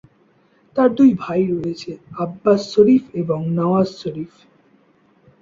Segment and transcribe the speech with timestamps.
[0.75, 1.91] তার দুই ভাই রয়েছে,
[2.17, 4.33] আব্বাস শরীফ, এবং নওয়াজ শরীফ।